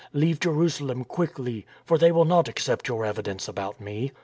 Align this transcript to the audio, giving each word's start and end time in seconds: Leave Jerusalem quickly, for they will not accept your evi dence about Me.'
Leave 0.13 0.39
Jerusalem 0.39 1.03
quickly, 1.05 1.63
for 1.85 1.99
they 1.99 2.11
will 2.11 2.25
not 2.25 2.47
accept 2.47 2.87
your 2.87 3.03
evi 3.03 3.21
dence 3.21 3.47
about 3.47 3.79
Me.' 3.79 4.11